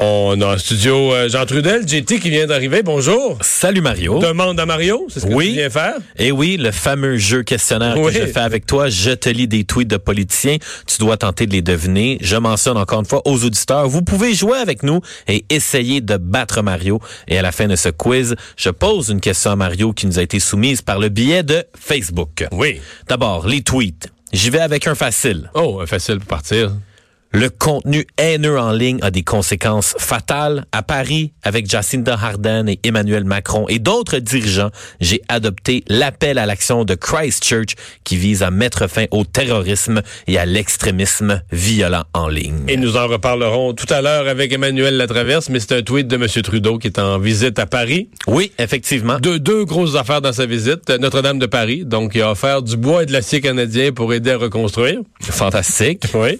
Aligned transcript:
On 0.00 0.40
a 0.42 0.54
en 0.54 0.58
studio 0.58 1.12
euh, 1.12 1.28
Jean 1.28 1.44
Trudel, 1.44 1.82
JT 1.86 2.20
qui 2.20 2.30
vient 2.30 2.46
d'arriver. 2.46 2.82
Bonjour. 2.84 3.36
Salut 3.40 3.80
Mario. 3.80 4.20
Demande 4.20 4.60
à 4.60 4.64
Mario, 4.64 5.06
c'est 5.08 5.18
ce 5.18 5.26
que 5.26 5.32
Oui. 5.34 5.48
tu 5.48 5.52
viens 5.54 5.70
faire? 5.70 5.94
Et 6.16 6.30
oui, 6.30 6.56
le 6.56 6.70
fameux 6.70 7.16
jeu 7.16 7.42
questionnaire 7.42 7.96
Oui. 7.98 8.12
que 8.12 8.20
je 8.20 8.26
fais 8.26 8.38
avec 8.38 8.64
toi, 8.64 8.88
je 8.90 9.10
te 9.10 9.28
lis 9.28 9.48
des 9.48 9.64
tweets 9.64 9.88
de 9.88 9.96
politiciens, 9.96 10.58
tu 10.86 10.98
dois 10.98 11.16
tenter 11.16 11.46
de 11.48 11.52
les 11.52 11.62
deviner. 11.62 12.18
Je 12.20 12.36
mentionne 12.36 12.76
encore 12.76 13.00
une 13.00 13.06
fois 13.06 13.22
aux 13.26 13.44
auditeurs, 13.44 13.88
vous 13.88 14.02
pouvez 14.02 14.34
jouer 14.34 14.58
avec 14.58 14.84
nous 14.84 15.00
et 15.26 15.44
essayer 15.50 16.00
de 16.00 16.16
battre 16.16 16.62
Mario. 16.62 17.00
Et 17.26 17.36
à 17.36 17.42
la 17.42 17.50
fin 17.50 17.66
de 17.66 17.74
ce 17.74 17.88
quiz, 17.88 18.36
je 18.56 18.70
pose 18.70 19.08
une 19.08 19.20
question 19.20 19.50
à 19.50 19.56
Mario 19.56 19.92
qui 19.92 20.06
nous 20.06 20.20
a 20.20 20.22
été 20.22 20.38
soumise 20.38 20.80
par 20.80 21.00
le 21.00 21.08
biais 21.08 21.42
de 21.42 21.64
Facebook. 21.76 22.46
Oui. 22.52 22.80
D'abord, 23.08 23.48
les 23.48 23.62
tweets. 23.62 24.06
J'y 24.32 24.50
vais 24.50 24.60
avec 24.60 24.86
un 24.86 24.94
facile. 24.94 25.50
Oh, 25.54 25.82
facile 25.86 26.18
pour 26.18 26.28
partir. 26.28 26.70
Le 27.30 27.50
contenu 27.50 28.06
haineux 28.16 28.58
en 28.58 28.72
ligne 28.72 29.00
a 29.02 29.10
des 29.10 29.22
conséquences 29.22 29.94
fatales. 29.98 30.64
À 30.72 30.82
Paris, 30.82 31.32
avec 31.42 31.68
Jacinda 31.68 32.14
Ardern 32.14 32.70
et 32.70 32.80
Emmanuel 32.84 33.24
Macron 33.24 33.66
et 33.68 33.78
d'autres 33.78 34.16
dirigeants, 34.16 34.70
j'ai 35.00 35.20
adopté 35.28 35.84
l'appel 35.88 36.38
à 36.38 36.46
l'action 36.46 36.84
de 36.84 36.94
Christchurch 36.94 37.74
qui 38.02 38.16
vise 38.16 38.42
à 38.42 38.50
mettre 38.50 38.86
fin 38.86 39.04
au 39.10 39.24
terrorisme 39.24 40.00
et 40.26 40.38
à 40.38 40.46
l'extrémisme 40.46 41.42
violent 41.52 42.04
en 42.14 42.28
ligne. 42.28 42.64
Et 42.66 42.78
nous 42.78 42.96
en 42.96 43.06
reparlerons 43.06 43.74
tout 43.74 43.92
à 43.92 44.00
l'heure 44.00 44.26
avec 44.26 44.50
Emmanuel 44.50 44.96
Latraverse, 44.96 45.50
mais 45.50 45.60
c'est 45.60 45.72
un 45.72 45.82
tweet 45.82 46.08
de 46.08 46.16
M. 46.16 46.26
Trudeau 46.42 46.78
qui 46.78 46.86
est 46.86 46.98
en 46.98 47.18
visite 47.18 47.58
à 47.58 47.66
Paris. 47.66 48.08
Oui, 48.26 48.52
effectivement. 48.58 49.18
Deux, 49.18 49.38
deux 49.38 49.66
grosses 49.66 49.96
affaires 49.96 50.22
dans 50.22 50.32
sa 50.32 50.46
visite. 50.46 50.88
Notre-Dame 50.98 51.38
de 51.38 51.46
Paris, 51.46 51.84
donc 51.84 52.12
il 52.14 52.22
a 52.22 52.30
offert 52.30 52.62
du 52.62 52.78
bois 52.78 53.02
et 53.02 53.06
de 53.06 53.12
l'acier 53.12 53.42
canadien 53.42 53.92
pour 53.92 54.14
aider 54.14 54.30
à 54.30 54.38
reconstruire. 54.38 55.00
Fantastique. 55.20 56.04
Oui. 56.14 56.38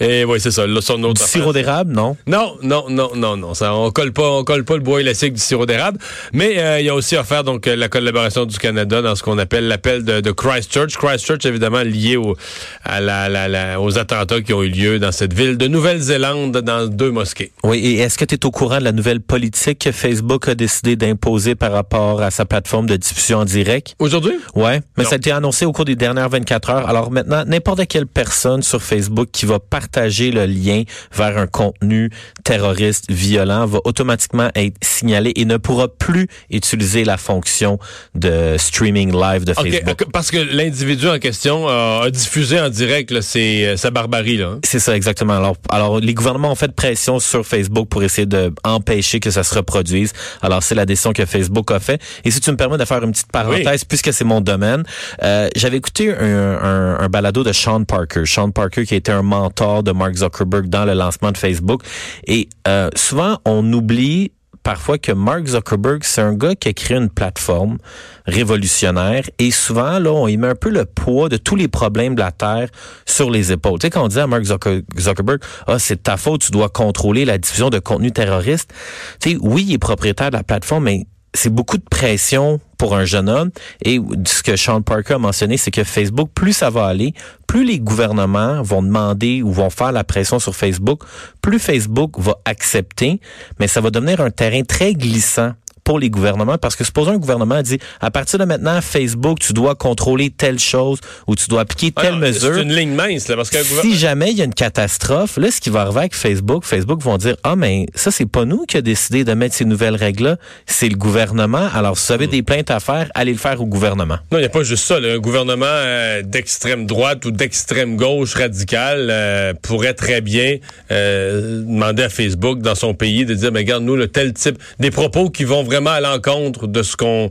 Et 0.00 0.24
oui, 0.30 0.40
c'est 0.40 0.50
ça. 0.50 0.66
Là, 0.66 0.80
son 0.80 1.02
autre 1.04 1.14
Du 1.14 1.22
affaire. 1.22 1.28
sirop 1.42 1.52
d'érable, 1.52 1.92
non? 1.92 2.16
Non, 2.26 2.56
non, 2.62 2.84
non, 2.88 3.10
non, 3.14 3.36
non. 3.36 3.54
Ça, 3.54 3.74
on 3.74 3.90
colle 3.90 4.12
pas, 4.12 4.30
on 4.30 4.44
colle 4.44 4.64
pas 4.64 4.74
le 4.74 4.80
bois 4.82 5.00
élastique 5.00 5.34
du 5.34 5.40
sirop 5.40 5.66
d'érable. 5.66 5.98
Mais 6.32 6.58
euh, 6.58 6.80
il 6.80 6.88
a 6.88 6.94
aussi 6.94 7.16
offert 7.16 7.44
donc 7.44 7.66
euh, 7.66 7.76
la 7.76 7.88
collaboration 7.88 8.46
du 8.46 8.58
Canada 8.58 9.02
dans 9.02 9.14
ce 9.16 9.22
qu'on 9.22 9.38
appelle 9.38 9.68
l'appel 9.68 10.04
de, 10.04 10.20
de 10.20 10.30
Christchurch. 10.30 10.96
Christchurch 10.96 11.44
évidemment 11.44 11.82
lié 11.82 12.16
au, 12.16 12.36
à 12.84 13.00
la, 13.00 13.28
la- 13.28 13.48
la- 13.48 13.80
aux 13.80 13.98
attentats 13.98 14.40
qui 14.40 14.52
ont 14.52 14.62
eu 14.62 14.68
lieu 14.68 14.98
dans 14.98 15.12
cette 15.12 15.32
ville 15.32 15.56
de 15.58 15.66
Nouvelle-Zélande 15.66 16.56
dans 16.58 16.86
deux 16.86 17.10
mosquées. 17.10 17.52
Oui, 17.64 17.78
et 17.78 17.98
est-ce 17.98 18.16
que 18.18 18.24
tu 18.24 18.34
es 18.34 18.46
au 18.46 18.50
courant 18.50 18.78
de 18.78 18.84
la 18.84 18.92
nouvelle 18.92 19.20
politique 19.20 19.78
que 19.80 19.92
Facebook 19.92 20.48
a 20.48 20.54
décidé 20.54 20.96
d'imposer 20.96 21.54
par 21.54 21.72
rapport 21.72 22.22
à 22.22 22.30
sa 22.30 22.44
plateforme 22.44 22.86
de 22.86 22.96
diffusion 22.96 23.38
en 23.38 23.44
direct? 23.44 23.94
Aujourd'hui? 23.98 24.34
Ouais, 24.54 24.80
mais 24.96 25.04
Non. 25.04 25.10
ça 25.10 25.14
a 25.16 25.18
été 25.18 25.30
annoncé 25.32 25.64
au 25.66 25.72
cours 25.72 25.84
des 25.84 25.96
dernières 25.96 26.28
24 26.28 26.70
heures. 26.70 26.88
Alors 26.88 27.10
maintenant, 27.10 27.44
n'importe 27.46 27.86
quelle 27.86 28.06
personne 28.06 28.62
sur 28.62 28.82
Facebook 28.82 29.28
qui 29.32 29.46
va 29.46 29.58
partager 29.58 30.19
le 30.28 30.44
lien 30.46 30.82
vers 31.16 31.38
un 31.38 31.46
contenu 31.46 32.10
terroriste 32.44 33.10
violent 33.10 33.66
va 33.66 33.78
automatiquement 33.84 34.50
être 34.54 34.76
signalé 34.82 35.32
et 35.36 35.44
ne 35.44 35.56
pourra 35.56 35.88
plus 35.88 36.26
utiliser 36.50 37.04
la 37.04 37.16
fonction 37.16 37.78
de 38.14 38.56
streaming 38.58 39.12
live 39.12 39.44
de 39.44 39.52
OK, 39.52 39.70
Facebook. 39.70 40.02
euh, 40.02 40.06
parce 40.12 40.30
que 40.30 40.36
l'individu 40.38 41.08
en 41.08 41.18
question 41.18 41.66
a, 41.68 42.02
a 42.04 42.10
diffusé 42.10 42.60
en 42.60 42.68
direct 42.68 43.10
là, 43.10 43.20
euh, 43.36 43.76
sa 43.76 43.90
barbarie 43.90 44.36
là. 44.36 44.46
hein. 44.48 44.60
C'est 44.64 44.80
ça 44.80 44.96
exactement. 44.96 45.34
Alors, 45.36 45.56
alors 45.70 46.00
les 46.00 46.14
gouvernements 46.14 46.52
ont 46.52 46.56
fait 46.56 46.72
pression 46.74 47.18
sur 47.20 47.46
Facebook 47.46 47.88
pour 47.88 48.02
essayer 48.02 48.26
de 48.26 48.52
empêcher 48.64 49.20
que 49.20 49.30
ça 49.30 49.42
se 49.44 49.54
reproduise. 49.54 50.12
Alors 50.42 50.62
c'est 50.62 50.74
la 50.74 50.86
décision 50.86 51.12
que 51.12 51.24
Facebook 51.24 51.70
a 51.70 51.80
fait. 51.80 52.00
Et 52.24 52.30
si 52.30 52.40
tu 52.40 52.50
me 52.50 52.56
permets 52.56 52.78
de 52.78 52.84
faire 52.84 53.02
une 53.02 53.12
petite 53.12 53.30
parenthèse, 53.32 53.84
puisque 53.84 54.12
c'est 54.12 54.24
mon 54.24 54.40
domaine, 54.40 54.82
euh, 55.22 55.48
j'avais 55.56 55.76
écouté 55.76 56.12
un, 56.14 56.58
un, 56.62 56.98
un 57.00 57.08
balado 57.08 57.44
de 57.44 57.52
Sean 57.52 57.84
Parker. 57.84 58.22
Sean 58.26 58.50
Parker 58.50 58.84
qui 58.84 58.94
été 58.94 59.12
un 59.12 59.22
mentor 59.22 59.82
de 59.82 59.92
Mark 59.92 60.09
Zuckerberg 60.16 60.68
dans 60.68 60.84
le 60.84 60.94
lancement 60.94 61.32
de 61.32 61.38
Facebook. 61.38 61.82
Et 62.26 62.48
euh, 62.68 62.88
souvent 62.96 63.38
on 63.44 63.72
oublie 63.72 64.32
parfois 64.62 64.98
que 64.98 65.12
Mark 65.12 65.46
Zuckerberg, 65.46 66.02
c'est 66.04 66.20
un 66.20 66.34
gars 66.34 66.54
qui 66.54 66.68
a 66.68 66.72
créé 66.74 66.98
une 66.98 67.08
plateforme 67.08 67.78
révolutionnaire 68.26 69.24
et 69.38 69.50
souvent, 69.50 69.98
là, 69.98 70.12
on 70.12 70.28
y 70.28 70.36
met 70.36 70.48
un 70.48 70.54
peu 70.54 70.70
le 70.70 70.84
poids 70.84 71.28
de 71.28 71.36
tous 71.38 71.56
les 71.56 71.66
problèmes 71.68 72.14
de 72.14 72.20
la 72.20 72.30
Terre 72.30 72.68
sur 73.06 73.30
les 73.30 73.52
épaules. 73.52 73.78
Tu 73.78 73.86
sais, 73.86 73.90
quand 73.90 74.04
on 74.04 74.08
dit 74.08 74.20
à 74.20 74.26
Mark 74.26 74.42
Zucker- 74.44 74.84
Zuckerberg, 74.98 75.40
ah, 75.66 75.78
c'est 75.78 76.02
ta 76.02 76.16
faute, 76.16 76.42
tu 76.42 76.52
dois 76.52 76.68
contrôler 76.68 77.24
la 77.24 77.38
diffusion 77.38 77.70
de 77.70 77.78
contenu 77.78 78.12
terroriste. 78.12 78.72
Tu 79.20 79.30
sais, 79.30 79.38
oui, 79.40 79.64
il 79.68 79.74
est 79.74 79.78
propriétaire 79.78 80.30
de 80.30 80.36
la 80.36 80.42
plateforme, 80.44 80.84
mais 80.84 81.06
c'est 81.34 81.52
beaucoup 81.52 81.78
de 81.78 81.84
pression 81.90 82.60
pour 82.80 82.96
un 82.96 83.04
jeune 83.04 83.28
homme. 83.28 83.50
Et 83.84 84.00
ce 84.24 84.42
que 84.42 84.56
Sean 84.56 84.80
Parker 84.80 85.14
a 85.14 85.18
mentionné, 85.18 85.58
c'est 85.58 85.70
que 85.70 85.84
Facebook, 85.84 86.30
plus 86.34 86.54
ça 86.54 86.70
va 86.70 86.86
aller, 86.86 87.12
plus 87.46 87.62
les 87.62 87.78
gouvernements 87.78 88.62
vont 88.62 88.82
demander 88.82 89.42
ou 89.42 89.52
vont 89.52 89.68
faire 89.68 89.92
la 89.92 90.02
pression 90.02 90.38
sur 90.38 90.56
Facebook, 90.56 91.02
plus 91.42 91.58
Facebook 91.58 92.18
va 92.18 92.38
accepter, 92.46 93.20
mais 93.58 93.68
ça 93.68 93.82
va 93.82 93.90
devenir 93.90 94.22
un 94.22 94.30
terrain 94.30 94.62
très 94.62 94.94
glissant 94.94 95.52
pour 95.84 95.98
les 95.98 96.10
gouvernements 96.10 96.58
parce 96.58 96.76
que 96.76 96.84
supposons 96.84 97.12
un 97.12 97.18
gouvernement 97.18 97.62
dit 97.62 97.78
à 98.00 98.10
partir 98.10 98.38
de 98.38 98.44
maintenant 98.44 98.80
Facebook 98.80 99.38
tu 99.38 99.52
dois 99.52 99.74
contrôler 99.74 100.30
telle 100.30 100.58
chose 100.58 100.98
ou 101.26 101.34
tu 101.36 101.48
dois 101.48 101.62
appliquer 101.62 101.92
Ah 101.96 102.02
telle 102.02 102.14
non, 102.14 102.20
mesure 102.20 102.54
C'est 102.54 102.62
une 102.62 102.74
ligne 102.74 102.94
mince 102.94 103.28
là, 103.28 103.36
parce 103.36 103.50
qu'un 103.50 103.62
si 103.64 103.96
jamais 103.96 104.30
il 104.30 104.36
y 104.36 104.42
a 104.42 104.44
une 104.44 104.54
catastrophe, 104.54 105.36
là, 105.36 105.50
ce 105.50 105.60
qui 105.60 105.70
va 105.70 105.82
arriver 105.82 106.00
avec 106.00 106.14
Facebook, 106.14 106.64
Facebook 106.64 107.00
vont 107.02 107.16
dire, 107.16 107.36
ah, 107.44 107.56
mais 107.56 107.86
ça, 107.94 108.10
c'est 108.10 108.26
pas 108.26 108.44
nous 108.44 108.64
qui 108.66 108.76
a 108.76 108.82
décidé 108.82 109.24
de 109.24 109.32
mettre 109.32 109.54
ces 109.54 109.64
nouvelles 109.64 109.96
règles-là, 109.96 110.36
c'est 110.66 110.88
le 110.88 110.96
gouvernement. 110.96 111.68
Alors, 111.74 111.96
si 111.96 112.08
vous 112.08 112.12
avez 112.12 112.26
des 112.26 112.42
plaintes 112.42 112.70
à 112.70 112.78
faire, 112.78 113.10
allez 113.14 113.32
le 113.32 113.38
faire 113.38 113.60
au 113.60 113.66
gouvernement. 113.66 114.18
Non, 114.30 114.38
il 114.38 114.40
n'y 114.40 114.46
a 114.46 114.50
pas 114.50 114.62
juste 114.62 114.84
ça. 114.84 115.00
là. 115.00 115.14
Un 115.14 115.18
gouvernement 115.18 115.64
euh, 115.66 116.22
d'extrême 116.22 116.86
droite 116.86 117.24
ou 117.24 117.30
d'extrême 117.30 117.96
gauche 117.96 118.34
radicale 118.34 119.08
euh, 119.10 119.54
pourrait 119.62 119.94
très 119.94 120.20
bien 120.20 120.58
euh, 120.90 121.62
demander 121.62 122.02
à 122.02 122.08
Facebook 122.08 122.60
dans 122.60 122.74
son 122.74 122.94
pays 122.94 123.24
de 123.24 123.34
dire, 123.34 123.50
mais 123.52 123.60
regarde, 123.60 123.82
nous, 123.84 123.96
le 123.96 124.08
tel 124.08 124.32
type, 124.34 124.58
des 124.78 124.90
propos 124.90 125.30
qui 125.30 125.44
vont 125.44 125.62
vraiment 125.62 125.79
à 125.88 126.00
l'encontre 126.00 126.66
de 126.66 126.82
ce 126.82 126.96
qu'on 126.96 127.30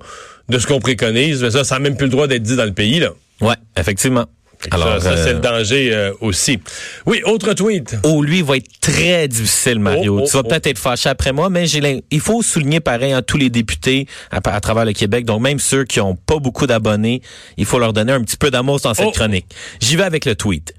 de 0.50 0.58
ce 0.58 0.66
qu'on 0.66 0.80
préconise, 0.80 1.44
mais 1.44 1.52
ça, 1.52 1.64
ça 1.64 1.76
n'a 1.76 1.80
même 1.80 1.96
plus 1.96 2.06
le 2.08 2.12
droit 2.12 2.28
d'être 2.28 2.42
dit 2.42 2.56
dans 2.56 2.66
le 2.66 2.74
pays. 2.74 3.00
Là. 3.00 3.12
Ouais, 3.42 3.56
effectivement. 3.78 4.26
Alors, 4.72 5.02
ça, 5.02 5.16
ça, 5.16 5.24
c'est 5.24 5.30
euh, 5.30 5.34
le 5.34 5.40
danger 5.40 5.94
euh, 5.94 6.12
aussi. 6.20 6.60
Oui, 7.06 7.22
autre 7.24 7.54
tweet. 7.54 7.96
Oh, 8.04 8.22
lui, 8.22 8.40
il 8.40 8.44
va 8.44 8.58
être 8.58 8.68
très 8.82 9.28
difficile, 9.30 9.80
Mario. 9.80 10.18
Oh, 10.18 10.22
oh, 10.24 10.28
tu 10.28 10.34
vas 10.34 10.44
oh. 10.44 10.48
peut-être 10.48 10.68
être 10.68 10.78
fâché 10.78 11.08
après 11.08 11.32
moi, 11.32 11.50
mais 11.50 11.66
j'ai 11.66 12.04
il 12.12 12.20
faut 12.20 12.42
souligner 12.42 12.82
pareil 12.82 13.14
à 13.14 13.22
tous 13.22 13.38
les 13.38 13.50
députés 13.50 14.06
à, 14.32 14.42
à 14.44 14.60
travers 14.60 14.84
le 14.84 14.92
Québec. 14.92 15.24
Donc, 15.24 15.42
même 15.42 15.60
ceux 15.60 15.86
qui 15.86 16.02
ont 16.02 16.16
pas 16.16 16.40
beaucoup 16.40 16.68
d'abonnés, 16.68 17.22
il 17.56 17.66
faut 17.66 17.80
leur 17.80 17.94
donner 17.94 18.12
un 18.12 18.22
petit 18.22 18.36
peu 18.36 18.52
d'amour 18.52 18.82
dans 18.82 18.94
cette 18.94 19.14
chronique. 19.14 19.46
J'y 19.80 19.96
vais 19.96 20.04
avec 20.04 20.26
le 20.26 20.36
tweet. 20.36 20.74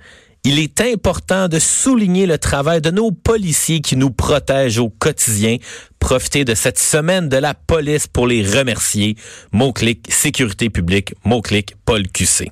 Il 0.45 0.59
est 0.59 0.81
important 0.81 1.49
de 1.49 1.59
souligner 1.59 2.25
le 2.25 2.39
travail 2.39 2.81
de 2.81 2.91
nos 2.91 3.11
policiers 3.13 3.81
qui 3.81 3.95
nous 3.97 4.11
protègent 4.11 4.79
au 4.79 4.89
quotidien. 4.89 5.59
Profitez 5.99 6.47
de 6.47 6.55
cette 6.55 6.79
semaine 6.79 7.29
de 7.29 7.37
la 7.37 7.53
police 7.53 8.07
pour 8.07 8.27
les 8.27 8.43
remercier. 8.43 9.17
Mot-clic 9.53 10.07
sécurité 10.09 10.71
publique. 10.71 11.13
Mot-clic 11.25 11.75
Paul 11.85 12.09
QC. 12.09 12.51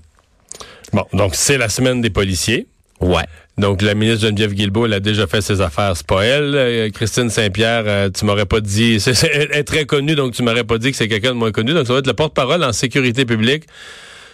Bon, 0.93 1.05
donc 1.15 1.35
c'est 1.35 1.57
la 1.57 1.71
semaine 1.71 2.03
des 2.03 2.11
policiers. 2.11 2.67
Ouais. 3.01 3.25
Donc, 3.57 3.81
la 3.83 3.95
ministre 3.95 4.27
Geneviève 4.27 4.53
Guilbeault, 4.55 4.87
elle 4.87 4.93
a 4.95 5.01
déjà 5.01 5.27
fait 5.27 5.41
ses 5.41 5.61
affaires. 5.61 5.97
C'est 5.97 6.07
pas 6.07 6.25
elle. 6.25 6.55
Euh, 6.55 6.91
Christine 6.91 7.31
Saint-Pierre, 7.31 7.85
euh, 7.87 8.11
tu 8.11 8.25
m'aurais 8.25 8.47
pas 8.47 8.61
dit... 8.61 9.01
c'est- 9.01 9.15
c'est- 9.15 9.31
elle 9.33 9.51
est 9.53 9.65
très 9.65 9.85
connue, 9.85 10.15
donc 10.15 10.33
tu 10.35 10.43
m'aurais 10.43 10.63
pas 10.65 10.79
dit 10.79 10.91
que 10.91 10.97
c'est 10.97 11.09
quelqu'un 11.09 11.31
de 11.31 11.35
moins 11.39 11.51
connu. 11.53 11.73
Donc, 11.75 11.87
ça 11.87 11.93
va 11.93 11.99
être 12.01 12.07
le 12.07 12.13
porte-parole 12.15 12.63
en 12.63 12.73
sécurité 12.73 13.25
publique, 13.25 13.65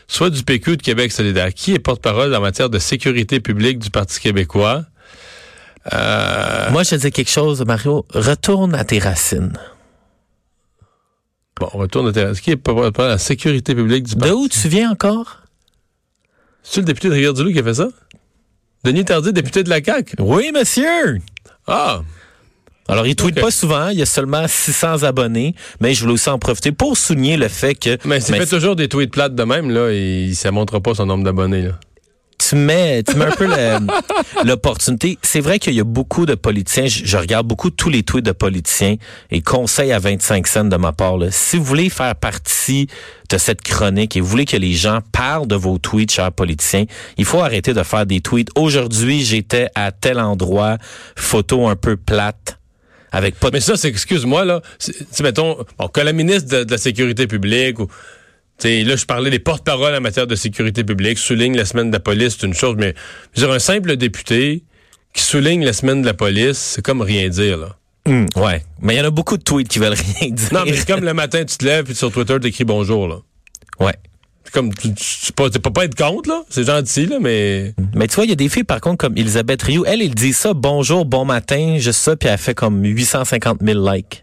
soit 0.07 0.31
du 0.31 0.43
PQ 0.43 0.71
ou 0.73 0.77
de 0.77 0.83
Québec 0.83 1.13
solidaire. 1.13 1.53
Qui 1.55 1.75
est 1.75 1.79
porte-parole 1.79 2.35
en 2.35 2.41
matière 2.41 2.71
de 2.71 2.79
sécurité 2.79 3.41
publique 3.41 3.79
du 3.79 3.91
Parti 3.91 4.21
québécois? 4.21 4.85
Euh, 5.93 6.71
Moi, 6.71 6.83
je 6.83 6.91
te 6.91 6.95
dis 6.97 7.11
quelque 7.11 7.31
chose, 7.31 7.63
Mario. 7.67 8.07
Retourne 8.11 8.75
à 8.75 8.85
tes 8.85 8.99
racines. 8.99 9.53
bon, 11.61 11.69
on 11.75 11.79
retourne 11.79 12.09
à 12.09 12.13
terrain. 12.13 12.33
Qui 12.35 12.53
est 12.53 12.57
porte-parole 12.57 13.13
en 13.13 13.19
sécurité 13.19 13.75
publique 13.75 14.05
du 14.05 14.15
De 14.15 14.21
Parti? 14.21 14.35
où 14.35 14.49
tu 14.49 14.69
viens 14.69 14.91
encore? 14.91 15.43
C'est 16.63 16.81
le 16.81 16.87
député 16.87 17.09
de 17.09 17.15
Rivière-du-Loup 17.15 17.53
qui 17.53 17.59
a 17.59 17.63
fait 17.63 17.75
ça? 17.75 17.89
Denis 18.85 19.05
Tardy, 19.05 19.33
député 19.33 19.63
de 19.65 19.69
la 19.71 19.83
CAQ? 19.83 20.17
Oui, 20.19 20.51
monsieur. 20.55 21.19
Ah! 21.67 22.01
Alors, 22.89 23.07
il 23.07 23.17
tweet 23.17 23.41
pas 23.41 23.51
souvent. 23.51 23.89
Il 23.89 23.99
y 23.99 24.03
a 24.03 24.07
seulement 24.07 24.47
600 24.47 25.03
abonnés. 25.05 25.55
Mais 25.81 25.95
je 25.95 26.03
voulais 26.03 26.15
aussi 26.15 26.29
en 26.29 26.39
profiter 26.39 26.73
pour 26.73 26.97
souligner 26.97 27.37
le 27.37 27.49
fait 27.49 27.75
que 27.75 27.97
Mais 28.05 28.21
s'il 28.21 28.33
mais 28.33 28.41
fait 28.41 28.47
toujours 28.57 28.77
des 28.77 28.89
tweets 28.89 29.11
plates 29.11 29.35
de 29.35 29.43
même, 29.45 29.71
là, 29.71 29.91
et 29.91 30.33
ça 30.35 30.51
montrera 30.51 30.81
pas 30.81 30.95
son 30.95 31.07
nombre 31.07 31.25
d'abonnés, 31.25 31.63
là. 31.63 31.73
tu 32.39 32.57
mets, 32.57 33.03
tu 33.03 33.17
mets 33.17 33.25
un 33.25 33.31
peu 33.31 33.49
l'opportunité. 34.45 35.19
C'est 35.23 35.41
vrai 35.41 35.59
qu'il 35.59 35.73
y 35.75 35.81
a 35.81 35.85
beaucoup 35.85 36.27
de 36.27 36.35
politiciens. 36.35 36.87
Je, 36.87 37.05
je 37.07 37.17
regarde 37.17 37.47
beaucoup 37.47 37.71
tous 37.71 37.89
les 37.89 38.03
tweets 38.03 38.27
de 38.27 38.33
politiciens 38.33 38.97
et 39.31 39.41
conseil 39.41 39.93
à 39.93 39.99
25 39.99 40.47
cents 40.47 40.65
de 40.65 40.77
ma 40.77 40.93
part. 40.93 41.17
là. 41.17 41.29
Si 41.31 41.57
vous 41.57 41.65
voulez 41.65 41.89
faire 41.89 42.15
partie 42.17 42.89
de 43.31 43.39
cette 43.39 43.63
chronique 43.63 44.15
et 44.17 44.21
vous 44.21 44.27
voulez 44.27 44.45
que 44.45 44.59
les 44.59 44.75
gens 44.75 44.99
parlent 45.11 45.47
de 45.47 45.57
vos 45.57 45.79
tweets, 45.79 46.13
chers 46.13 46.33
politiciens, 46.33 46.85
il 47.17 47.25
faut 47.25 47.41
arrêter 47.41 47.73
de 47.73 47.83
faire 47.83 48.05
des 48.05 48.21
tweets. 48.21 48.51
Aujourd'hui, 48.57 49.23
j'étais 49.25 49.69
à 49.75 49.91
tel 49.91 50.21
endroit, 50.21 50.77
photo 51.17 51.67
un 51.67 51.77
peu 51.77 51.97
plate. 51.97 52.59
Avec 53.15 53.37
pas 53.37 53.51
de 53.51 53.55
Mais 53.55 53.61
ça, 53.61 53.77
c'est, 53.77 53.89
excuse-moi, 53.89 54.45
là, 54.45 54.61
c'est, 54.79 55.21
mettons, 55.21 55.65
bon, 55.79 55.89
que 55.89 56.01
la 56.01 56.13
ministre 56.13 56.51
de, 56.51 56.65
de 56.65 56.71
la 56.71 56.79
Sécurité 56.79 57.29
publique 57.29 57.79
ou, 57.79 57.87
tu 57.87 57.93
sais, 58.69 58.83
là, 58.83 58.97
je 58.97 59.05
parlais 59.05 59.31
des 59.31 59.39
porte-paroles 59.39 59.95
en 59.95 60.01
matière 60.01 60.27
de 60.27 60.35
sécurité 60.35 60.83
publique, 60.83 61.19
souligne 61.19 61.57
la 61.57 61.65
semaine 61.65 61.91
de 61.91 61.93
la 61.93 62.01
police, 62.01 62.37
c'est 62.39 62.47
une 62.47 62.55
chose, 62.55 62.75
mais, 62.77 62.95
je 63.35 63.41
veux 63.41 63.47
dire, 63.47 63.55
un 63.55 63.61
simple 63.61 63.97
député 63.97 64.65
qui 65.13 65.23
souligne 65.23 65.65
la 65.65 65.73
semaine 65.73 66.03
de 66.03 66.07
la 66.07 66.15
police, 66.15 66.59
c'est 66.59 66.83
comme 66.83 67.03
rien 67.03 67.29
dire, 67.29 67.57
là. 67.57 67.77
Hmm, 68.07 68.27
ouais. 68.37 68.65
Mais 68.81 68.97
il 68.97 68.99
y 68.99 69.01
en 69.01 69.05
a 69.05 69.11
beaucoup 69.11 69.39
de 69.39 69.43
tweets 69.45 69.69
qui 69.69 69.79
veulent 69.79 69.95
rien 70.21 70.31
dire. 70.31 70.53
Non, 70.53 70.65
mais 70.67 70.75
c'est 70.75 70.87
comme 70.87 71.05
le 71.05 71.15
matin, 71.15 71.45
tu 71.45 71.57
te 71.57 71.65
lèves, 71.65 71.85
puis 71.85 71.95
sur 71.95 72.11
Twitter, 72.11 72.37
tu 72.41 72.49
écris 72.49 72.65
bonjour, 72.65 73.07
là. 73.07 73.19
Ouais. 73.79 73.95
Comme, 74.55 74.73
tu, 74.73 74.95
tu, 74.95 75.33
peux 75.33 75.73
pas 75.73 75.85
être 75.85 75.97
contre, 75.97 76.29
là. 76.29 76.45
C'est 76.49 76.65
gentil, 76.65 77.07
là, 77.07 77.19
mais. 77.21 77.75
Mais 77.97 78.07
tu 78.07 78.15
vois, 78.15 78.25
il 78.25 78.31
y 78.31 78.33
a 78.33 78.37
des 78.37 78.49
filles, 78.49 78.63
par 78.63 78.81
contre, 78.81 78.99
comme 78.99 79.17
Elisabeth 79.17 79.61
Rioux. 79.63 79.85
Elle, 79.85 80.01
elle 80.01 80.15
dit 80.15 80.33
ça, 80.33 80.55
bonjour, 80.55 81.05
bon 81.05 81.25
matin, 81.25 81.75
juste 81.79 81.99
ça, 81.99 82.15
puis 82.15 82.29
elle 82.29 82.39
fait 82.39 82.55
comme 82.55 82.85
850 82.85 83.59
000 83.65 83.93
likes. 83.93 84.23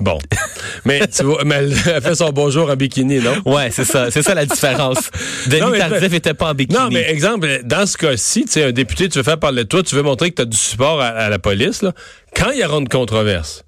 Bon. 0.00 0.18
mais 0.86 1.06
tu 1.08 1.24
vois, 1.24 1.44
mais 1.44 1.56
elle, 1.56 1.74
fait 1.74 2.14
son 2.14 2.30
bonjour 2.30 2.70
en 2.70 2.76
bikini, 2.76 3.18
non? 3.18 3.34
Ouais, 3.44 3.70
c'est 3.70 3.84
ça. 3.84 4.10
C'est 4.10 4.22
ça 4.22 4.34
la 4.34 4.46
différence. 4.46 5.10
Denis 5.46 5.60
non, 5.60 5.72
Tardif 5.72 6.12
était 6.14 6.32
pas 6.32 6.52
en 6.52 6.54
bikini. 6.54 6.78
Non, 6.78 6.88
mais 6.90 7.10
exemple, 7.10 7.60
dans 7.64 7.84
ce 7.84 7.98
cas-ci, 7.98 8.46
tu 8.46 8.52
sais, 8.52 8.64
un 8.64 8.72
député, 8.72 9.10
tu 9.10 9.18
veux 9.18 9.24
faire 9.24 9.38
parler 9.38 9.64
de 9.64 9.68
toi, 9.68 9.82
tu 9.82 9.94
veux 9.94 10.02
montrer 10.02 10.30
que 10.30 10.36
tu 10.36 10.42
as 10.42 10.46
du 10.46 10.56
support 10.56 11.02
à, 11.02 11.08
à 11.08 11.28
la 11.28 11.38
police, 11.38 11.82
là. 11.82 11.92
Quand 12.34 12.50
il 12.50 12.60
y 12.60 12.64
aura 12.64 12.78
une 12.78 12.88
controverse, 12.88 13.62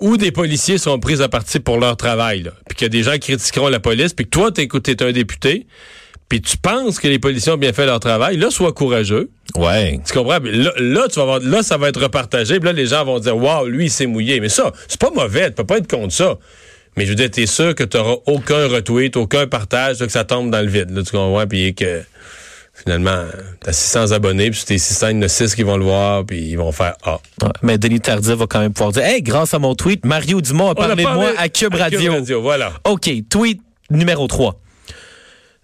où 0.00 0.16
des 0.16 0.30
policiers 0.30 0.78
sont 0.78 0.98
pris 0.98 1.22
à 1.22 1.28
partie 1.28 1.60
pour 1.60 1.78
leur 1.78 1.96
travail, 1.96 2.42
là, 2.42 2.52
puis 2.76 2.86
qu'il 2.86 2.94
y 2.94 3.00
a 3.00 3.02
des 3.02 3.10
gens 3.10 3.18
qui 3.18 3.32
critiqueront 3.32 3.68
la 3.68 3.80
police, 3.80 4.12
puis 4.12 4.26
que 4.26 4.30
toi, 4.30 4.52
t'es 4.52 4.68
es 4.68 5.02
un 5.02 5.12
député, 5.12 5.66
puis 6.28 6.40
tu 6.40 6.56
penses 6.56 6.98
que 6.98 7.08
les 7.08 7.18
policiers 7.18 7.52
ont 7.52 7.56
bien 7.56 7.72
fait 7.72 7.86
leur 7.86 8.00
travail, 8.00 8.36
là, 8.36 8.50
sois 8.50 8.72
courageux. 8.72 9.30
Ouais. 9.54 10.00
Tu 10.04 10.12
comprends? 10.12 10.38
Là, 10.42 10.72
là, 10.76 11.08
tu 11.08 11.18
vas 11.18 11.24
voir, 11.24 11.40
là, 11.40 11.62
ça 11.62 11.78
va 11.78 11.88
être 11.88 12.02
repartagé, 12.02 12.58
puis 12.58 12.66
là, 12.66 12.72
les 12.72 12.86
gens 12.86 13.04
vont 13.04 13.18
dire, 13.18 13.36
waouh, 13.36 13.66
lui, 13.66 13.86
il 13.86 13.90
s'est 13.90 14.06
mouillé. 14.06 14.40
Mais 14.40 14.48
ça, 14.48 14.72
c'est 14.88 15.00
pas 15.00 15.10
mauvais, 15.10 15.48
tu 15.48 15.54
peux 15.54 15.64
pas 15.64 15.78
être 15.78 15.88
contre 15.88 16.12
ça. 16.12 16.38
Mais 16.96 17.04
je 17.04 17.10
veux 17.10 17.14
dire, 17.14 17.30
t'es 17.30 17.46
sûr 17.46 17.74
que 17.74 17.84
tu 17.84 17.96
aucun 18.26 18.68
retweet, 18.68 19.16
aucun 19.16 19.46
partage, 19.46 19.98
que 19.98 20.08
ça 20.08 20.24
tombe 20.24 20.50
dans 20.50 20.60
le 20.60 20.68
vide, 20.68 20.90
là, 20.90 21.02
tu 21.02 21.12
comprends? 21.12 21.46
Puis 21.46 21.74
que 21.74 22.02
finalement, 22.76 23.24
t'as 23.60 23.72
600 23.72 24.12
abonnés, 24.12 24.50
puis 24.50 24.62
tes 24.64 24.78
600, 24.78 25.08
il 25.08 25.16
y 25.16 25.18
en 25.18 25.22
a 25.22 25.28
6 25.28 25.54
qui 25.54 25.62
vont 25.62 25.76
le 25.76 25.84
voir, 25.84 26.24
puis 26.24 26.50
ils 26.50 26.56
vont 26.56 26.72
faire 26.72 26.94
Ah. 27.04 27.18
mais 27.62 27.78
Denis 27.78 28.00
Tardif 28.00 28.34
va 28.34 28.46
quand 28.46 28.60
même 28.60 28.72
pouvoir 28.72 28.92
dire 28.92 29.04
Hey, 29.04 29.22
grâce 29.22 29.54
à 29.54 29.58
mon 29.58 29.74
tweet, 29.74 30.04
Mario 30.04 30.40
Dumont 30.40 30.70
a 30.70 30.74
parlé 30.74 31.04
de 31.04 31.08
moi 31.08 31.32
à 31.38 31.48
Cube 31.48 31.74
Radio. 31.74 31.98
Cube 32.00 32.10
Radio 32.12 32.42
voilà. 32.42 32.72
OK, 32.84 33.10
tweet 33.28 33.60
numéro 33.90 34.26
3. 34.26 34.60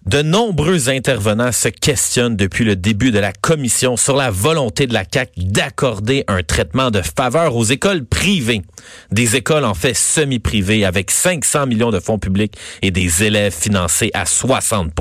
De 0.05 0.21
nombreux 0.21 0.89
intervenants 0.89 1.53
se 1.53 1.69
questionnent 1.69 2.35
depuis 2.35 2.65
le 2.65 2.75
début 2.75 3.11
de 3.11 3.19
la 3.19 3.31
commission 3.31 3.95
sur 3.95 4.17
la 4.17 4.31
volonté 4.31 4.85
de 4.85 4.93
la 4.93 5.05
CAC 5.05 5.31
d'accorder 5.37 6.25
un 6.27 6.43
traitement 6.43 6.91
de 6.91 7.01
faveur 7.01 7.55
aux 7.55 7.63
écoles 7.63 8.03
privées. 8.03 8.63
Des 9.11 9.37
écoles 9.37 9.63
en 9.63 9.73
fait 9.73 9.93
semi-privées 9.93 10.83
avec 10.83 11.09
500 11.09 11.67
millions 11.67 11.91
de 11.91 12.01
fonds 12.01 12.19
publics 12.19 12.57
et 12.81 12.91
des 12.91 13.23
élèves 13.23 13.53
financés 13.53 14.11
à 14.13 14.25
60 14.25 14.91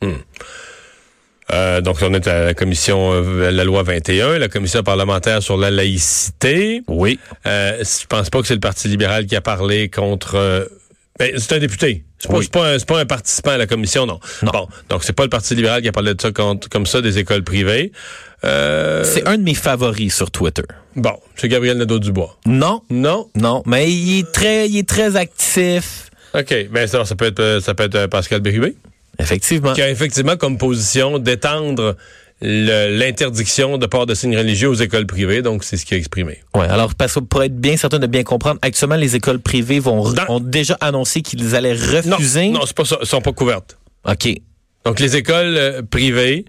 hmm. 0.00 0.08
Euh, 1.52 1.80
donc, 1.80 1.98
on 2.02 2.12
est 2.12 2.26
à 2.26 2.44
la 2.44 2.54
commission, 2.54 3.12
euh, 3.12 3.50
la 3.50 3.64
loi 3.64 3.82
21, 3.82 4.38
la 4.38 4.48
commission 4.48 4.82
parlementaire 4.82 5.42
sur 5.42 5.56
la 5.56 5.70
laïcité. 5.70 6.82
Oui. 6.88 7.18
Euh, 7.46 7.82
je 7.82 8.06
pense 8.06 8.28
pas 8.30 8.40
que 8.40 8.46
c'est 8.46 8.54
le 8.54 8.60
Parti 8.60 8.88
libéral 8.88 9.26
qui 9.26 9.36
a 9.36 9.40
parlé 9.40 9.88
contre... 9.88 10.34
Euh, 10.34 10.64
ben, 11.18 11.32
c'est 11.36 11.54
un 11.54 11.58
député. 11.58 12.04
C'est 12.18 12.28
pas, 12.50 12.78
pas, 12.86 13.00
un 13.00 13.06
participant 13.06 13.50
à 13.52 13.56
la 13.56 13.66
commission, 13.66 14.06
non. 14.06 14.20
non. 14.42 14.52
Bon, 14.52 14.68
donc 14.88 15.04
c'est 15.04 15.12
pas 15.12 15.24
le 15.24 15.28
Parti 15.28 15.54
libéral 15.54 15.82
qui 15.82 15.88
a 15.88 15.92
parlé 15.92 16.14
de 16.14 16.20
ça 16.20 16.30
contre, 16.32 16.68
comme 16.68 16.86
ça 16.86 17.00
des 17.00 17.18
écoles 17.18 17.42
privées. 17.42 17.92
Euh... 18.44 19.02
C'est 19.04 19.26
un 19.26 19.36
de 19.36 19.42
mes 19.42 19.54
favoris 19.54 20.14
sur 20.14 20.30
Twitter. 20.30 20.62
Bon, 20.94 21.14
c'est 21.36 21.48
Gabriel 21.48 21.78
Nadeau-Dubois. 21.78 22.38
Non. 22.46 22.82
Non? 22.90 23.30
Non, 23.34 23.62
mais 23.66 23.90
il 23.90 24.20
est 24.20 24.32
très, 24.32 24.68
il 24.68 24.78
est 24.78 24.88
très 24.88 25.16
actif. 25.16 26.10
OK. 26.34 26.54
Ben, 26.70 26.86
ça, 26.86 27.04
ça 27.04 27.16
peut 27.16 27.26
être, 27.26 27.60
ça 27.62 27.74
peut 27.74 27.84
être 27.84 28.06
Pascal 28.06 28.40
Bérubé. 28.40 28.76
Effectivement. 29.18 29.72
Qui 29.72 29.82
a 29.82 29.90
effectivement 29.90 30.36
comme 30.36 30.58
position 30.58 31.18
d'étendre 31.18 31.96
l'interdiction 32.40 33.78
de 33.78 33.86
port 33.86 34.06
de 34.06 34.14
signes 34.14 34.36
religieux 34.36 34.68
aux 34.68 34.74
écoles 34.74 35.06
privées. 35.06 35.42
Donc, 35.42 35.64
c'est 35.64 35.76
ce 35.76 35.84
qu'il 35.84 35.96
a 35.96 35.98
exprimé. 35.98 36.38
Oui, 36.54 36.66
alors 36.68 36.94
parce 36.94 37.14
que 37.14 37.20
pour 37.20 37.42
être 37.42 37.56
bien 37.56 37.76
certain 37.76 37.98
de 37.98 38.06
bien 38.06 38.22
comprendre, 38.22 38.60
actuellement, 38.62 38.94
les 38.94 39.16
écoles 39.16 39.40
privées 39.40 39.80
vont 39.80 40.14
ont 40.28 40.40
déjà 40.40 40.76
annoncé 40.80 41.22
qu'ils 41.22 41.56
allaient 41.56 41.74
refuser. 41.74 42.48
Non, 42.48 42.60
non 42.60 42.66
c'est 42.66 42.76
pas 42.76 42.84
ça. 42.84 42.98
Elles 43.00 43.06
sont 43.06 43.20
pas 43.20 43.32
couvertes. 43.32 43.76
OK. 44.04 44.28
Donc, 44.84 45.00
les 45.00 45.16
écoles 45.16 45.56
euh, 45.56 45.82
privées 45.82 46.44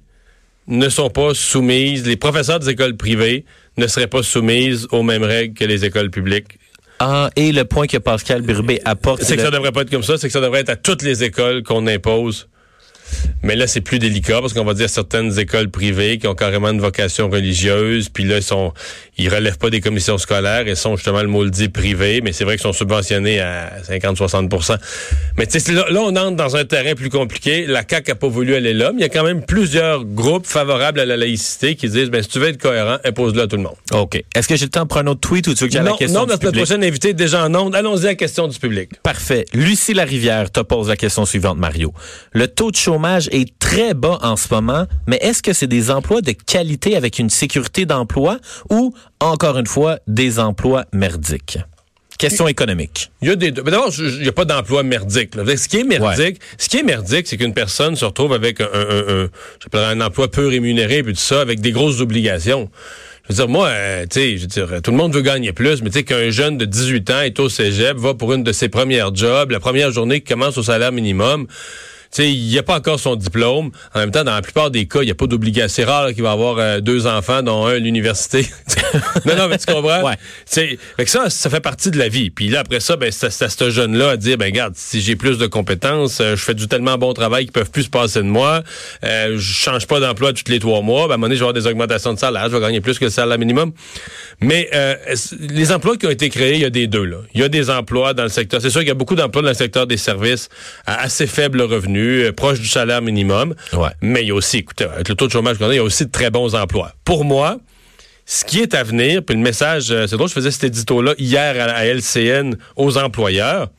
ne 0.68 0.88
sont 0.88 1.10
pas 1.10 1.34
soumises, 1.34 2.06
les 2.06 2.16
professeurs 2.16 2.60
des 2.60 2.70
écoles 2.70 2.96
privées 2.96 3.44
ne 3.78 3.88
seraient 3.88 4.08
pas 4.08 4.22
soumises 4.22 4.88
aux 4.92 5.02
mêmes 5.02 5.24
règles 5.24 5.56
que 5.56 5.66
les 5.66 5.84
écoles 5.84 6.12
publiques. 6.12 6.60
Ah, 7.00 7.32
et 7.36 7.52
le 7.52 7.66
point 7.66 7.88
que 7.88 7.98
Pascal 7.98 8.42
Birubé 8.42 8.80
apporte... 8.86 9.24
C'est 9.24 9.38
que 9.38 9.42
ça 9.42 9.52
devrait 9.52 9.72
pas 9.72 9.82
être 9.82 9.90
comme 9.90 10.04
ça, 10.04 10.18
c'est 10.18 10.28
que 10.28 10.34
ça 10.34 10.42
devrait 10.42 10.60
être 10.60 10.70
à 10.70 10.76
toutes 10.76 11.02
les 11.02 11.24
écoles 11.24 11.64
qu'on 11.64 11.88
impose 11.88 12.49
mais 13.44 13.56
là, 13.56 13.68
c'est 13.68 13.82
plus 13.82 14.00
délicat 14.00 14.42
parce 14.42 14.54
qu'on 14.54 14.66
va 14.66 14.74
dire 14.74 14.90
certaines 14.90 15.40
écoles 15.40 15.70
privées 15.70 16.18
qui 16.18 16.28
ont 16.28 16.36
carrément 16.36 16.70
une 16.70 16.82
vocation 16.82 17.30
religieuse, 17.30 18.10
puis 18.10 18.24
là, 18.24 18.38
ils 18.38 18.44
sont, 18.44 18.74
ils 19.18 19.30
relèvent 19.30 19.58
pas 19.58 19.70
des 19.70 19.82
commissions 19.82 20.18
scolaires 20.18 20.68
et 20.68 20.76
sont 20.76 20.96
justement 20.96 21.22
le 21.22 21.28
mot 21.28 21.44
le 21.44 21.50
dit 21.50 21.70
privé, 21.70 22.22
mais 22.24 22.34
c'est 22.34 22.44
vrai 22.44 22.56
qu'ils 22.56 22.64
sont 22.64 22.74
subventionnés 22.74 23.40
à 23.40 23.72
50-60 23.90 24.78
Mais 25.38 25.46
tu 25.46 25.60
sais, 25.60 25.72
là, 25.72 25.86
on 25.92 26.16
entre 26.16 26.36
dans 26.36 26.56
un 26.56 26.66
terrain 26.66 26.96
plus 26.96 27.10
compliqué. 27.10 27.66
La 27.68 27.84
CAQ 27.90 28.12
a 28.12 28.16
pas 28.16 28.28
voulu 28.28 28.56
aller 28.56 28.74
là, 28.74 28.92
mais 28.94 29.00
il 29.00 29.02
y 29.02 29.06
a 29.06 29.10
quand 29.10 29.24
même 29.24 29.46
plusieurs 29.46 30.06
groupes 30.06 30.46
favorables 30.46 31.00
à 31.00 31.06
la 31.06 31.18
laïcité 31.18 31.76
qui 31.76 31.90
disent, 31.90 32.10
ben, 32.10 32.22
si 32.22 32.30
tu 32.30 32.40
veux 32.40 32.50
être 32.50 32.62
cohérent, 32.62 32.98
impose-le 33.04 33.42
à 33.42 33.48
tout 33.48 33.58
le 33.58 33.64
monde. 33.64 33.76
OK. 33.94 34.24
Est-ce 34.36 34.48
que 34.48 34.56
j'ai 34.56 34.66
le 34.66 34.72
temps 34.72 34.86
pour 34.86 34.98
un 34.98 35.08
autre 35.08 35.22
tweet 35.22 35.48
ou 35.48 35.54
tu 35.54 35.64
veux 35.64 35.68
que 35.68 35.74
j'ai 35.74 35.82
la 35.82 35.94
question 35.94 36.22
Non, 36.22 36.28
notre 36.28 36.52
prochaine 36.52 36.84
invitée 36.84 37.14
déjà 37.14 37.46
en 37.46 37.56
ondes. 37.56 37.76
Allons-y 37.76 38.06
à 38.06 38.10
la 38.10 38.16
question 38.16 38.48
du 38.48 38.60
public. 38.60 38.92
Parfait. 39.04 39.46
Lucie 39.54 39.94
Larivière 39.94 40.52
te 40.52 40.60
pose 40.60 40.90
la 40.90 40.96
question 40.96 41.26
suivante, 41.26 41.58
Mario. 41.58 41.94
Le 42.32 42.48
taux 42.48 42.72
de 42.72 42.76
chômage 42.76 42.99
est 43.32 43.58
très 43.60 43.94
bas 43.94 44.20
en 44.22 44.36
ce 44.36 44.54
moment, 44.54 44.86
mais 45.08 45.18
est-ce 45.22 45.42
que 45.42 45.54
c'est 45.54 45.68
des 45.68 45.92
emplois 45.92 46.22
de 46.22 46.32
qualité 46.32 46.96
avec 46.96 47.20
une 47.20 47.30
sécurité 47.30 47.86
d'emploi 47.86 48.38
ou, 48.70 48.94
encore 49.20 49.58
une 49.58 49.68
fois, 49.68 50.00
des 50.08 50.40
emplois 50.40 50.86
merdiques? 50.94 51.60
Question 52.18 52.50
économique. 52.50 53.12
Il 53.22 53.30
y 53.30 53.32
a 53.32 53.36
des 53.38 53.52
d'abord 53.52 53.94
il 53.98 54.22
n'y 54.22 54.28
a 54.28 54.34
pas 54.34 54.44
d'emploi 54.44 54.84
merdique. 54.84 55.32
Ce 55.36 55.68
qui 55.70 55.78
est 55.78 55.84
merdique, 55.86 56.42
ce 56.58 56.68
qui 56.68 56.78
est 56.78 56.84
merdique, 56.84 57.28
c'est 57.28 57.38
qu'une 57.38 57.54
personne 57.54 57.96
se 57.96 58.04
retrouve 58.04 58.34
avec 58.34 58.60
un, 58.60 58.68
un, 58.74 59.30
un, 59.74 59.80
un 59.80 60.02
emploi 60.02 60.30
peu 60.30 60.46
rémunéré 60.46 61.02
puis 61.02 61.14
tout 61.14 61.20
ça 61.20 61.40
avec 61.40 61.62
des 61.62 61.72
grosses 61.72 62.02
obligations. 62.02 62.70
Je 63.30 63.36
veux 63.36 63.46
dire, 63.46 63.48
moi, 63.48 63.68
euh, 63.68 64.06
tu 64.10 64.20
sais, 64.20 64.38
je 64.38 64.42
veux 64.42 64.48
dire, 64.48 64.82
tout 64.84 64.90
le 64.90 64.98
monde 64.98 65.14
veut 65.14 65.22
gagner 65.22 65.54
plus, 65.54 65.84
mais 65.84 65.92
tu 65.92 66.00
sais 66.00 66.04
qu'un 66.04 66.32
jeune 66.32 66.58
de 66.58 66.66
18 66.66 67.10
ans 67.12 67.22
est 67.22 67.40
au 67.40 67.48
cégep, 67.48 67.96
va 67.96 68.16
pour 68.16 68.34
une 68.34 68.44
de 68.44 68.52
ses 68.52 68.70
premières 68.70 69.16
jobs, 69.16 69.52
la 69.52 69.60
première 69.60 69.92
journée 69.92 70.20
qui 70.22 70.34
commence 70.34 70.58
au 70.58 70.64
salaire 70.64 70.92
minimum, 70.92 71.46
sais, 72.12 72.32
il 72.32 72.48
n'y 72.48 72.58
a 72.58 72.64
pas 72.64 72.78
encore 72.78 73.00
son 73.00 73.16
diplôme. 73.16 73.72
En 73.94 74.00
même 74.00 74.12
temps, 74.12 74.24
dans 74.24 74.34
la 74.34 74.42
plupart 74.42 74.72
des 74.72 74.88
cas, 74.88 75.02
il 75.02 75.06
n'y 75.06 75.12
a 75.12 75.16
pas 75.16 75.28
d'obligation. 75.28 75.70
C'est 75.70 75.84
rare 75.84 76.14
qu'il 76.14 76.24
va 76.24 76.32
avoir 76.32 76.58
euh, 76.58 76.80
deux 76.80 77.06
enfants, 77.06 77.44
dont 77.44 77.66
un 77.66 77.76
à 77.76 77.78
l'université. 77.78 78.48
non, 79.26 79.36
non, 79.36 79.48
mais 79.48 79.58
tu 79.58 79.72
comprends? 79.72 80.04
ouais. 80.04 80.16
Fait 80.46 80.78
que 80.98 81.10
ça, 81.10 81.30
ça 81.30 81.50
fait 81.50 81.60
partie 81.60 81.92
de 81.92 81.98
la 81.98 82.10
vie. 82.10 82.30
Puis 82.32 82.50
là, 82.50 82.62
après 82.62 82.80
ça, 82.80 82.96
ben, 82.96 83.12
c'est 83.12 83.28
à 83.28 83.50
ce 83.50 83.70
jeune-là 83.70 84.12
à 84.12 84.18
dire, 84.18 84.38
ben, 84.38 84.46
regarde, 84.46 84.74
si 84.76 85.02
j'ai 85.02 85.16
plus 85.16 85.38
de 85.38 85.46
compétences, 85.46 86.20
euh, 86.22 86.36
je 86.36 86.44
fais 86.44 86.56
du 86.56 86.68
tellement 86.68 86.98
bon 86.98 87.14
travail 87.14 87.46
qu'ils 87.46 87.52
peuvent 87.52 87.72
plus 87.72 87.84
se 87.84 87.90
passer 87.90 88.20
de 88.20 88.26
moi, 88.26 88.64
euh, 89.04 89.36
je 89.38 89.54
change 89.54 89.86
pas 89.86 90.00
d'emploi 90.00 90.34
tous 90.34 90.50
les 90.50 90.60
trois 90.60 90.82
mois, 90.82 91.08
ben, 91.08 91.12
à 91.12 91.14
un 91.14 91.18
moment 91.18 91.28
donné, 91.28 91.36
je 91.36 91.42
vais 91.42 91.50
avoir 91.50 91.54
des 91.54 91.68
augmentations 91.68 92.14
de 92.14 92.20
salaire, 92.20 92.50
je 92.50 92.56
vais 92.56 92.62
gagner 92.62 92.82
plus 92.82 92.98
que 92.98 93.06
le 93.06 93.12
salaire 93.12 93.38
minimum. 93.38 93.72
Mais 94.42 94.70
euh, 94.74 94.96
les 95.40 95.72
emplois 95.72 95.98
qui 95.98 96.08
ont 96.08 96.12
été 96.12 96.30
créés, 96.30 96.56
il 96.56 96.62
y 96.62 96.66
a 96.66 96.70
des 96.70 96.88
deux, 96.88 97.06
là. 97.06 97.18
Il 97.34 97.42
y 97.42 97.44
a 97.44 97.50
des 97.50 97.70
emplois 97.70 98.14
dans 98.14 98.24
le 98.24 98.30
secteur. 98.30 98.62
C'est 98.62 98.70
sûr 98.70 98.82
qu'il 98.82 98.88
y 98.88 98.92
a 98.92 98.96
beaucoup 98.96 99.16
d'emplois 99.16 99.42
dans 99.42 99.50
le 99.50 99.54
secteur 99.54 99.86
des 99.86 99.98
services 99.98 100.50
à 100.86 101.02
assez 101.02 101.28
faible 101.28 101.62
revenu 101.62 101.99
euh, 102.00 102.32
proche 102.32 102.60
du 102.60 102.68
salaire 102.68 103.02
minimum. 103.02 103.56
Mais 104.02 104.24
il 104.24 104.28
y 104.28 104.32
a 104.32 104.36
aussi, 104.36 104.58
écoutez, 104.58 104.86
avec 104.86 105.10
le 105.10 105.16
taux 105.16 105.28
de 105.28 105.32
chômage 105.32 105.58
qu'on 105.58 105.70
a, 105.70 105.74
il 105.74 105.78
y 105.78 105.80
a 105.80 105.84
aussi 105.84 106.06
de 106.06 106.12
très 106.12 106.30
bons 106.30 106.56
emplois. 106.56 106.94
Pour 107.04 107.26
moi, 107.26 107.60
ce 108.26 108.46
qui 108.46 108.60
est 108.60 108.74
à 108.76 108.84
venir, 108.84 109.24
puis 109.24 109.36
le 109.36 109.42
message, 109.42 109.92
euh, 109.92 110.06
c'est 110.08 110.16
drôle, 110.16 110.30
je 110.30 110.34
faisais 110.34 110.52
cet 110.52 110.66
édito-là 110.66 111.16
hier 111.18 111.56
à, 111.60 111.86
LCN 111.86 112.56
aux 112.76 112.98
employeurs, 112.98 113.70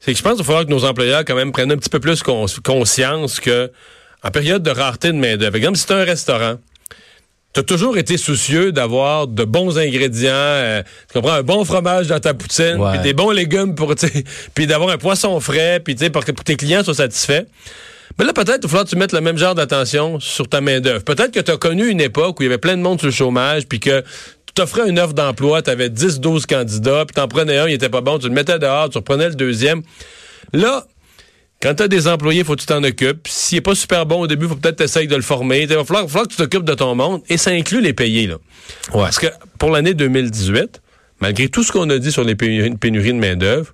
c'est 0.00 0.12
que 0.12 0.18
je 0.18 0.22
pense 0.22 0.36
qu'il 0.36 0.44
faudra 0.44 0.64
que 0.64 0.70
nos 0.70 0.84
employeurs 0.84 1.24
quand 1.24 1.36
même 1.36 1.52
prennent 1.52 1.70
un 1.70 1.76
petit 1.76 1.90
peu 1.90 2.00
plus 2.00 2.22
conscience 2.64 3.40
que 3.40 3.70
en 4.24 4.30
période 4.30 4.62
de 4.62 4.70
rareté 4.70 5.08
de 5.08 5.18
main-d'œuvre, 5.18 5.56
exemple, 5.56 5.76
si 5.76 5.84
c'est 5.86 5.94
un 5.94 6.04
restaurant, 6.04 6.58
tu 7.52 7.60
as 7.60 7.62
toujours 7.62 7.98
été 7.98 8.16
soucieux 8.16 8.72
d'avoir 8.72 9.26
de 9.26 9.44
bons 9.44 9.78
ingrédients, 9.78 10.30
euh, 10.32 10.82
tu 11.08 11.14
comprends, 11.14 11.34
un 11.34 11.42
bon 11.42 11.64
fromage 11.64 12.06
dans 12.06 12.20
ta 12.20 12.32
poutine, 12.32 12.78
puis 12.92 13.00
des 13.00 13.12
bons 13.12 13.30
légumes 13.30 13.74
pour, 13.74 13.94
puis 14.54 14.66
d'avoir 14.66 14.90
un 14.90 14.98
poisson 14.98 15.38
frais, 15.40 15.80
puis 15.80 15.94
pour 16.10 16.24
que 16.24 16.32
tes 16.32 16.56
clients 16.56 16.82
soient 16.82 16.94
satisfaits. 16.94 17.44
Mais 18.18 18.24
là, 18.24 18.32
peut-être 18.32 18.58
il 18.58 18.62
va 18.62 18.68
falloir 18.68 18.84
que 18.84 18.90
tu 18.90 18.96
mettes 18.96 19.12
le 19.12 19.20
même 19.20 19.38
genre 19.38 19.54
d'attention 19.54 20.20
sur 20.20 20.48
ta 20.48 20.60
main-d'œuvre. 20.60 21.02
Peut-être 21.04 21.30
que 21.30 21.40
tu 21.40 21.50
as 21.50 21.56
connu 21.56 21.88
une 21.88 22.00
époque 22.00 22.40
où 22.40 22.42
il 22.42 22.46
y 22.46 22.48
avait 22.48 22.58
plein 22.58 22.76
de 22.76 22.82
monde 22.82 22.98
sur 22.98 23.06
le 23.06 23.12
chômage, 23.12 23.66
puis 23.66 23.80
que 23.80 24.00
tu 24.46 24.54
t'offrais 24.54 24.88
une 24.88 24.98
offre 24.98 25.14
d'emploi, 25.14 25.62
tu 25.62 25.70
avais 25.70 25.88
10, 25.88 26.20
12 26.20 26.46
candidats, 26.46 27.04
puis 27.06 27.14
t'en 27.14 27.28
prenais 27.28 27.58
un, 27.58 27.68
il 27.68 27.74
était 27.74 27.88
pas 27.88 28.00
bon, 28.00 28.18
tu 28.18 28.28
le 28.28 28.34
mettais 28.34 28.58
dehors, 28.58 28.88
tu 28.90 28.98
reprenais 28.98 29.28
le 29.28 29.34
deuxième. 29.34 29.82
Là, 30.52 30.86
quand 31.62 31.76
tu 31.76 31.82
as 31.84 31.88
des 31.88 32.08
employés, 32.08 32.42
faut 32.42 32.56
que 32.56 32.60
tu 32.60 32.66
t'en 32.66 32.82
occupes. 32.82 33.28
S'il 33.28 33.58
n'est 33.58 33.62
pas 33.62 33.76
super 33.76 34.04
bon 34.04 34.20
au 34.22 34.26
début, 34.26 34.48
faut 34.48 34.56
peut-être 34.56 34.80
essayer 34.80 35.06
de 35.06 35.14
le 35.14 35.22
former. 35.22 35.62
Il 35.62 35.68
va 35.68 35.84
falloir, 35.84 36.06
que 36.06 36.28
tu 36.28 36.36
t'occupes 36.36 36.64
de 36.64 36.74
ton 36.74 36.96
monde 36.96 37.22
et 37.28 37.36
ça 37.36 37.50
inclut 37.50 37.80
les 37.80 37.92
payer. 37.92 38.26
Là. 38.26 38.36
Parce 38.92 39.20
que 39.20 39.28
pour 39.58 39.70
l'année 39.70 39.94
2018, 39.94 40.82
malgré 41.20 41.48
tout 41.48 41.62
ce 41.62 41.70
qu'on 41.70 41.88
a 41.90 41.98
dit 41.98 42.10
sur 42.10 42.24
les 42.24 42.34
pénuries 42.34 43.12
de 43.12 43.18
main-d'œuvre, 43.18 43.72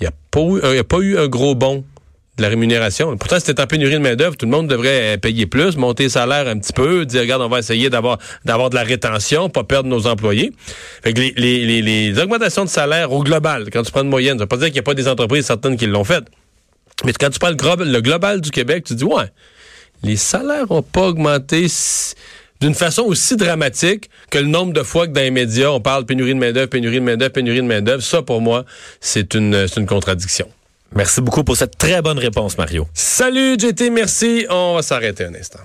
il 0.00 0.04
n'y 0.04 0.06
a, 0.08 0.12
pas 0.32 0.40
eu, 0.40 0.78
a 0.80 0.84
pas 0.84 0.98
eu 0.98 1.16
un 1.16 1.28
gros 1.28 1.54
bond 1.54 1.84
de 2.36 2.42
la 2.42 2.48
rémunération. 2.48 3.16
Pourtant, 3.16 3.38
c'était 3.38 3.62
en 3.62 3.66
pénurie 3.68 3.94
de 3.94 3.98
main-d'œuvre, 3.98 4.36
tout 4.36 4.46
le 4.46 4.50
monde 4.50 4.66
devrait 4.66 5.16
payer 5.18 5.46
plus, 5.46 5.76
monter 5.76 6.04
les 6.04 6.08
salaires 6.08 6.48
un 6.48 6.58
petit 6.58 6.72
peu, 6.72 7.06
dire 7.06 7.20
regarde, 7.20 7.42
on 7.42 7.48
va 7.48 7.60
essayer 7.60 7.90
d'avoir 7.90 8.18
d'avoir 8.44 8.70
de 8.70 8.74
la 8.74 8.82
rétention, 8.82 9.48
pas 9.48 9.62
perdre 9.62 9.88
nos 9.88 10.08
employés. 10.08 10.52
Fait 11.04 11.12
que 11.12 11.20
les, 11.20 11.32
les, 11.36 11.80
les, 11.80 12.18
augmentations 12.18 12.64
de 12.64 12.70
salaire 12.70 13.12
au 13.12 13.22
global, 13.22 13.68
quand 13.72 13.84
tu 13.84 13.92
prends 13.92 14.02
une 14.02 14.08
moyenne, 14.08 14.36
ça 14.36 14.44
veut 14.44 14.48
pas 14.48 14.56
dire 14.56 14.66
qu'il 14.66 14.74
n'y 14.74 14.80
a 14.80 14.82
pas 14.82 14.94
des 14.94 15.06
entreprises 15.06 15.46
certaines 15.46 15.76
qui 15.76 15.86
l'ont 15.86 16.02
fait. 16.02 16.24
Mais 17.04 17.12
quand 17.12 17.30
tu 17.30 17.38
prends 17.38 17.50
le 17.50 18.00
global, 18.00 18.40
du 18.40 18.50
Québec, 18.50 18.84
tu 18.84 18.94
dis 18.94 19.04
ouais, 19.04 19.30
les 20.02 20.16
salaires 20.16 20.70
ont 20.70 20.82
pas 20.82 21.08
augmenté 21.08 21.66
d'une 22.60 22.74
façon 22.74 23.02
aussi 23.02 23.36
dramatique 23.36 24.08
que 24.30 24.38
le 24.38 24.46
nombre 24.46 24.72
de 24.72 24.82
fois 24.82 25.06
que 25.06 25.12
dans 25.12 25.20
les 25.20 25.30
médias, 25.30 25.68
on 25.68 25.80
parle 25.80 26.06
pénurie 26.06 26.34
de 26.34 26.38
main-d'œuvre, 26.38 26.68
pénurie 26.68 27.00
de 27.00 27.04
main-d'œuvre, 27.04 27.32
pénurie 27.32 27.58
de 27.58 27.66
main-d'œuvre. 27.66 28.02
Ça, 28.02 28.22
pour 28.22 28.40
moi, 28.40 28.64
c'est 29.00 29.34
une, 29.34 29.66
une 29.76 29.86
contradiction. 29.86 30.48
Merci 30.94 31.20
beaucoup 31.20 31.42
pour 31.42 31.56
cette 31.56 31.76
très 31.76 32.00
bonne 32.02 32.18
réponse, 32.18 32.56
Mario. 32.56 32.86
Salut, 32.94 33.56
JT, 33.58 33.90
merci. 33.90 34.46
On 34.48 34.76
va 34.76 34.82
s'arrêter 34.82 35.24
un 35.24 35.34
instant. 35.34 35.60